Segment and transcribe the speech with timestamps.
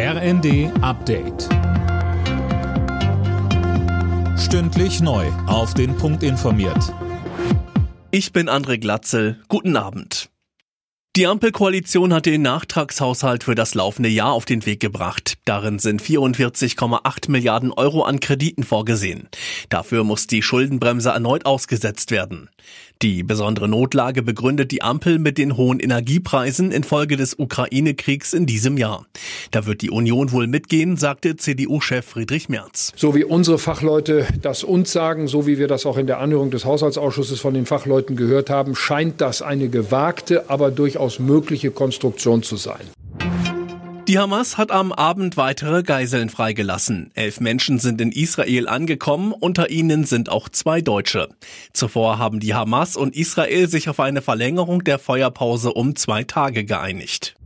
[0.00, 1.48] RND Update.
[4.38, 5.26] Stündlich neu.
[5.48, 6.94] Auf den Punkt informiert.
[8.12, 9.42] Ich bin André Glatzel.
[9.48, 10.30] Guten Abend.
[11.16, 15.37] Die Ampelkoalition hat den Nachtragshaushalt für das laufende Jahr auf den Weg gebracht.
[15.48, 19.28] Darin sind 44,8 Milliarden Euro an Krediten vorgesehen.
[19.70, 22.50] Dafür muss die Schuldenbremse erneut ausgesetzt werden.
[23.00, 28.76] Die besondere Notlage begründet die Ampel mit den hohen Energiepreisen infolge des Ukraine-Kriegs in diesem
[28.76, 29.06] Jahr.
[29.50, 32.92] Da wird die Union wohl mitgehen, sagte CDU-Chef Friedrich Merz.
[32.94, 36.50] So wie unsere Fachleute das uns sagen, so wie wir das auch in der Anhörung
[36.50, 42.42] des Haushaltsausschusses von den Fachleuten gehört haben, scheint das eine gewagte, aber durchaus mögliche Konstruktion
[42.42, 42.82] zu sein.
[44.08, 47.10] Die Hamas hat am Abend weitere Geiseln freigelassen.
[47.12, 51.28] Elf Menschen sind in Israel angekommen, unter ihnen sind auch zwei Deutsche.
[51.74, 56.64] Zuvor haben die Hamas und Israel sich auf eine Verlängerung der Feuerpause um zwei Tage
[56.64, 57.37] geeinigt.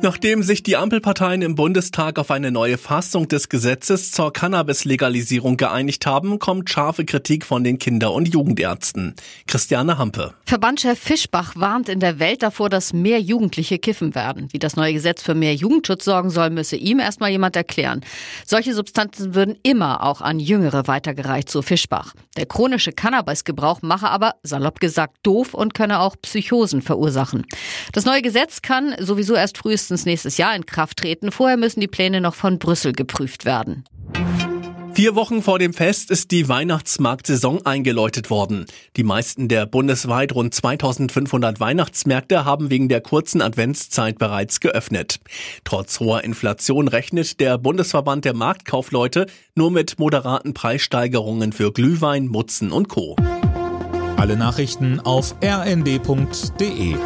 [0.00, 6.06] Nachdem sich die Ampelparteien im Bundestag auf eine neue Fassung des Gesetzes zur Cannabis-Legalisierung geeinigt
[6.06, 9.14] haben, kommt scharfe Kritik von den Kinder- und Jugendärzten.
[9.48, 10.34] Christiane Hampe.
[10.46, 14.46] Verbandchef Fischbach warnt in der Welt davor, dass mehr Jugendliche kiffen werden.
[14.52, 18.02] Wie das neue Gesetz für mehr Jugendschutz sorgen soll, müsse ihm erstmal jemand erklären.
[18.46, 22.14] Solche Substanzen würden immer auch an Jüngere weitergereicht, so Fischbach.
[22.36, 27.44] Der chronische Cannabisgebrauch mache aber, salopp gesagt, doof und könne auch Psychosen verursachen.
[27.92, 31.32] Das neue Gesetz kann sowieso erst frühestens frühestens nächstes Jahr in Kraft treten.
[31.32, 33.84] Vorher müssen die Pläne noch von Brüssel geprüft werden.
[34.92, 38.66] Vier Wochen vor dem Fest ist die Weihnachtsmarktsaison eingeläutet worden.
[38.96, 45.20] Die meisten der bundesweit rund 2500 Weihnachtsmärkte haben wegen der kurzen Adventszeit bereits geöffnet.
[45.62, 52.72] Trotz hoher Inflation rechnet der Bundesverband der Marktkaufleute nur mit moderaten Preissteigerungen für Glühwein, Mutzen
[52.72, 53.14] und Co.
[54.16, 56.96] Alle Nachrichten auf rnd.de